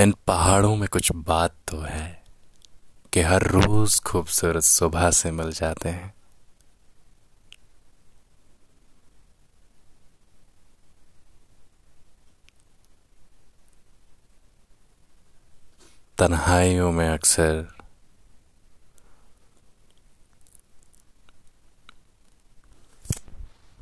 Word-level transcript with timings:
इन 0.00 0.14
पहाड़ों 0.26 0.76
में 0.76 0.88
कुछ 0.88 1.12
बात 1.12 1.54
तो 1.68 1.80
है 1.80 2.24
कि 3.12 3.20
हर 3.20 3.42
रोज 3.42 4.00
खूबसूरत 4.00 4.62
सुबह 4.62 5.10
से 5.10 5.30
मिल 5.30 5.52
जाते 5.52 5.88
हैं। 5.88 6.14
तन्हाइयों 16.18 16.92
में 16.92 17.08
अक्सर 17.08 17.73